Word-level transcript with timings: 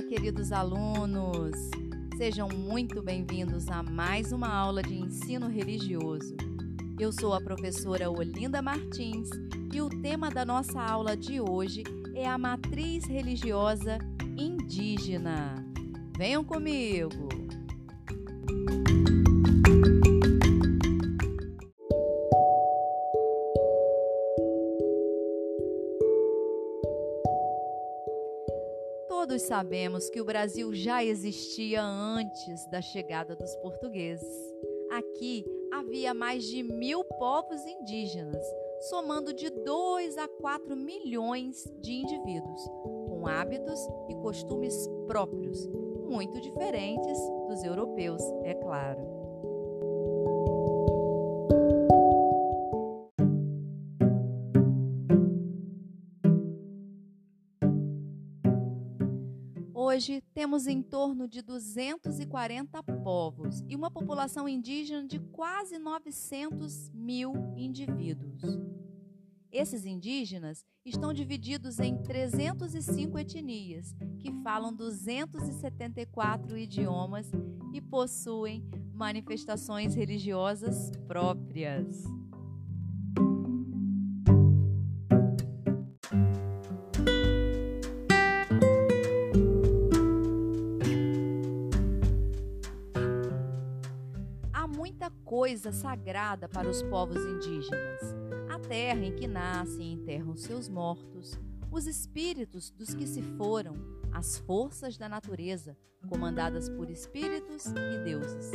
Olá, 0.00 0.08
queridos 0.08 0.50
alunos! 0.50 1.54
Sejam 2.16 2.48
muito 2.48 3.02
bem-vindos 3.02 3.68
a 3.68 3.82
mais 3.82 4.32
uma 4.32 4.48
aula 4.48 4.82
de 4.82 4.94
ensino 4.94 5.46
religioso. 5.46 6.34
Eu 6.98 7.12
sou 7.12 7.34
a 7.34 7.40
professora 7.40 8.10
Olinda 8.10 8.62
Martins 8.62 9.28
e 9.70 9.82
o 9.82 9.90
tema 9.90 10.30
da 10.30 10.42
nossa 10.42 10.80
aula 10.80 11.14
de 11.14 11.38
hoje 11.38 11.84
é 12.14 12.26
a 12.26 12.38
matriz 12.38 13.04
religiosa 13.04 13.98
indígena. 14.38 15.62
Venham 16.16 16.42
comigo! 16.42 17.28
Todos 29.40 29.48
sabemos 29.48 30.10
que 30.10 30.20
o 30.20 30.24
Brasil 30.24 30.74
já 30.74 31.02
existia 31.02 31.82
antes 31.82 32.66
da 32.66 32.82
chegada 32.82 33.34
dos 33.34 33.54
portugueses. 33.56 34.28
Aqui 34.90 35.46
havia 35.72 36.12
mais 36.12 36.44
de 36.44 36.62
mil 36.62 37.02
povos 37.02 37.64
indígenas, 37.64 38.44
somando 38.90 39.32
de 39.32 39.48
2 39.48 40.18
a 40.18 40.28
4 40.28 40.76
milhões 40.76 41.64
de 41.80 41.92
indivíduos, 41.92 42.60
com 43.08 43.26
hábitos 43.26 43.80
e 44.10 44.14
costumes 44.16 44.74
próprios, 45.06 45.66
muito 46.06 46.38
diferentes 46.38 47.18
dos 47.48 47.64
europeus, 47.64 48.22
é 48.44 48.52
claro. 48.54 49.00
Hoje 59.82 60.22
temos 60.34 60.66
em 60.66 60.82
torno 60.82 61.26
de 61.26 61.40
240 61.40 62.82
povos 63.02 63.64
e 63.66 63.74
uma 63.74 63.90
população 63.90 64.46
indígena 64.46 65.08
de 65.08 65.18
quase 65.18 65.78
900 65.78 66.90
mil 66.90 67.32
indivíduos. 67.56 68.42
Esses 69.50 69.86
indígenas 69.86 70.66
estão 70.84 71.14
divididos 71.14 71.80
em 71.80 71.96
305 71.96 73.18
etnias, 73.20 73.96
que 74.18 74.30
falam 74.42 74.70
274 74.70 76.58
idiomas 76.58 77.30
e 77.72 77.80
possuem 77.80 78.62
manifestações 78.92 79.94
religiosas 79.94 80.90
próprias. 81.08 82.04
Coisa 95.08 95.72
sagrada 95.72 96.48
para 96.48 96.68
os 96.68 96.82
povos 96.82 97.24
indígenas, 97.24 98.14
a 98.50 98.58
terra 98.58 99.04
em 99.04 99.14
que 99.14 99.26
nascem 99.26 99.86
e 99.86 99.92
enterram 99.92 100.36
seus 100.36 100.68
mortos, 100.68 101.38
os 101.70 101.86
espíritos 101.86 102.70
dos 102.70 102.92
que 102.92 103.06
se 103.06 103.22
foram, 103.22 103.76
as 104.12 104.38
forças 104.38 104.98
da 104.98 105.08
natureza, 105.08 105.76
comandadas 106.08 106.68
por 106.68 106.90
espíritos 106.90 107.66
e 107.66 108.04
deuses, 108.04 108.50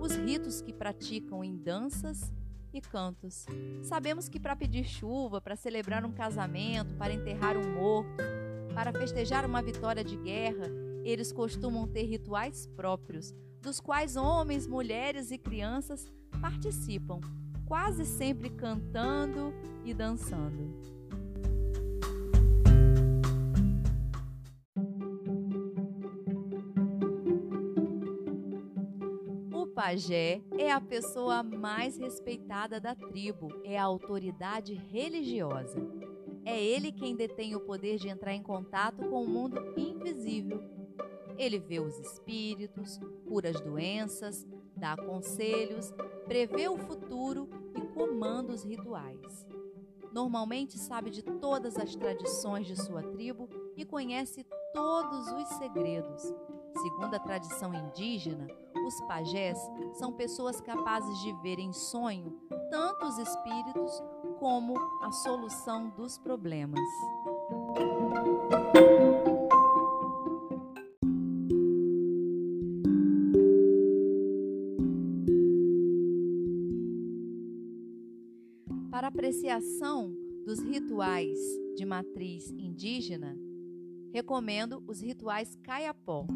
os 0.00 0.14
ritos 0.14 0.62
que 0.62 0.72
praticam 0.72 1.42
em 1.42 1.56
danças 1.56 2.32
e 2.72 2.80
cantos. 2.80 3.46
Sabemos 3.82 4.28
que 4.28 4.38
para 4.38 4.56
pedir 4.56 4.84
chuva, 4.84 5.40
para 5.40 5.56
celebrar 5.56 6.04
um 6.04 6.12
casamento, 6.12 6.94
para 6.94 7.12
enterrar 7.12 7.56
um 7.56 7.74
morto, 7.74 8.22
para 8.74 8.92
festejar 8.92 9.44
uma 9.44 9.60
vitória 9.60 10.04
de 10.04 10.16
guerra, 10.16 10.68
eles 11.04 11.32
costumam 11.32 11.88
ter 11.88 12.04
rituais 12.04 12.66
próprios, 12.76 13.34
dos 13.60 13.80
quais 13.80 14.16
homens, 14.16 14.66
mulheres 14.66 15.30
e 15.30 15.38
crianças 15.38 16.10
participam, 16.40 17.20
quase 17.66 18.04
sempre 18.04 18.50
cantando 18.50 19.52
e 19.84 19.92
dançando. 19.92 20.90
O 29.52 29.66
pajé 29.66 30.42
é 30.58 30.70
a 30.70 30.80
pessoa 30.80 31.42
mais 31.42 31.98
respeitada 31.98 32.80
da 32.80 32.94
tribo, 32.94 33.48
é 33.64 33.78
a 33.78 33.84
autoridade 33.84 34.74
religiosa. 34.74 35.80
É 36.44 36.62
ele 36.62 36.90
quem 36.90 37.14
detém 37.14 37.54
o 37.54 37.60
poder 37.60 37.98
de 37.98 38.08
entrar 38.08 38.34
em 38.34 38.42
contato 38.42 39.06
com 39.08 39.22
o 39.22 39.28
mundo 39.28 39.74
invisível. 39.76 40.60
Ele 41.38 41.58
vê 41.58 41.80
os 41.80 41.98
espíritos, 41.98 42.98
cura 43.26 43.50
as 43.50 43.60
doenças, 43.60 44.46
dá 44.76 44.96
conselhos, 44.96 45.92
prevê 46.26 46.68
o 46.68 46.78
futuro 46.78 47.48
e 47.76 47.80
comanda 47.94 48.52
os 48.52 48.62
rituais. 48.62 49.46
Normalmente 50.12 50.76
sabe 50.76 51.10
de 51.10 51.22
todas 51.22 51.76
as 51.76 51.94
tradições 51.94 52.66
de 52.66 52.76
sua 52.76 53.02
tribo 53.02 53.48
e 53.76 53.84
conhece 53.84 54.44
todos 54.72 55.30
os 55.32 55.48
segredos. 55.58 56.22
Segundo 56.82 57.14
a 57.14 57.18
tradição 57.18 57.72
indígena, 57.74 58.46
os 58.86 59.00
pajés 59.02 59.58
são 59.94 60.12
pessoas 60.12 60.60
capazes 60.60 61.18
de 61.20 61.32
ver 61.42 61.58
em 61.58 61.72
sonho 61.72 62.40
tanto 62.70 63.06
os 63.06 63.18
espíritos 63.18 64.02
como 64.38 64.74
a 65.02 65.12
solução 65.12 65.90
dos 65.90 66.18
problemas. 66.18 66.80
Apreciação 79.10 80.14
dos 80.46 80.60
rituais 80.60 81.36
de 81.76 81.84
matriz 81.84 82.48
indígena, 82.50 83.36
recomendo 84.12 84.84
os 84.86 85.00
rituais 85.00 85.56
Caiapó, 85.64 86.26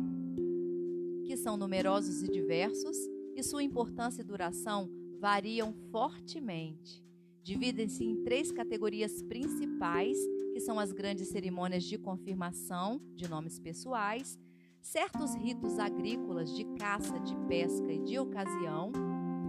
que 1.24 1.36
são 1.36 1.56
numerosos 1.56 2.22
e 2.22 2.28
diversos 2.28 2.96
e 3.36 3.42
sua 3.44 3.62
importância 3.62 4.22
e 4.22 4.24
duração 4.24 4.90
variam 5.20 5.72
fortemente. 5.92 7.02
Dividem-se 7.44 8.04
em 8.04 8.24
três 8.24 8.50
categorias 8.50 9.22
principais, 9.22 10.18
que 10.52 10.60
são 10.60 10.78
as 10.78 10.90
grandes 10.90 11.28
cerimônias 11.28 11.84
de 11.84 11.96
confirmação 11.96 13.00
de 13.14 13.28
nomes 13.28 13.60
pessoais, 13.60 14.36
certos 14.82 15.32
ritos 15.36 15.78
agrícolas 15.78 16.52
de 16.52 16.64
caça, 16.76 17.20
de 17.20 17.36
pesca 17.46 17.92
e 17.92 18.00
de 18.00 18.18
ocasião, 18.18 18.90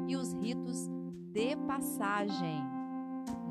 e 0.07 0.15
os 0.15 0.31
ritos 0.33 0.87
de 1.33 1.55
passagem 1.67 2.74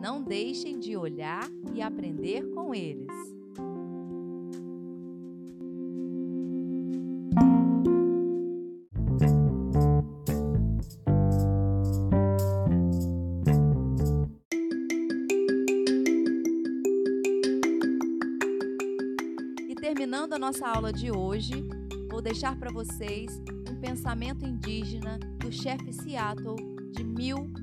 não 0.01 0.23
deixem 0.23 0.79
de 0.79 0.97
olhar 0.97 1.49
e 1.75 1.81
aprender 1.81 2.43
com 2.51 2.75
eles. 2.75 3.09
E 19.69 19.75
terminando 19.75 20.35
a 20.35 20.39
nossa 20.39 20.69
aula 20.69 20.93
de 20.93 21.11
hoje, 21.11 21.55
vou 22.11 22.21
deixar 22.21 22.59
para 22.59 22.71
vocês 22.73 23.43
um 23.71 23.81
pensamento 23.81 24.45
indígena 24.45 25.19
do 25.39 25.51
chefe 25.51 25.93
Seattle 25.93 26.57
de 26.91 27.03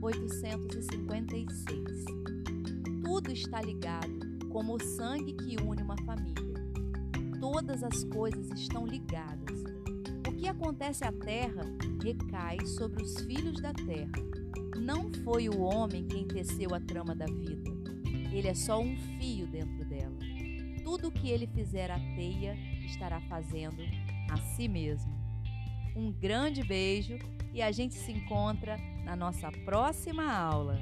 1856 0.02 2.22
tudo 3.12 3.34
está 3.34 3.62
ligado, 3.62 4.10
como 4.50 4.76
o 4.76 4.82
sangue 4.82 5.34
que 5.34 5.62
une 5.62 5.84
uma 5.84 5.98
família. 6.06 6.54
Todas 7.42 7.84
as 7.84 8.06
coisas 8.06 8.50
estão 8.52 8.88
ligadas. 8.88 9.64
O 10.28 10.34
que 10.34 10.48
acontece 10.48 11.04
à 11.04 11.12
terra 11.12 11.64
recai 12.02 12.66
sobre 12.66 13.04
os 13.04 13.20
filhos 13.20 13.62
da 13.62 13.74
terra. 13.74 14.14
Não 14.80 15.12
foi 15.26 15.50
o 15.50 15.60
homem 15.60 16.08
quem 16.08 16.26
teceu 16.26 16.74
a 16.74 16.80
trama 16.80 17.14
da 17.14 17.26
vida. 17.26 17.70
Ele 18.32 18.48
é 18.48 18.54
só 18.54 18.80
um 18.80 18.96
fio 19.20 19.46
dentro 19.48 19.84
dela. 19.90 20.18
Tudo 20.82 21.10
o 21.10 21.12
que 21.12 21.30
ele 21.30 21.48
fizer 21.48 21.92
à 21.92 22.00
teia 22.16 22.56
estará 22.86 23.20
fazendo 23.28 23.82
a 24.32 24.38
si 24.56 24.70
mesmo. 24.70 25.21
Um 25.96 26.12
grande 26.12 26.64
beijo 26.64 27.18
e 27.54 27.62
a 27.62 27.72
gente 27.72 27.96
se 27.96 28.12
encontra 28.12 28.78
na 29.04 29.16
nossa 29.16 29.52
próxima 29.66 30.32
aula. 30.32 30.80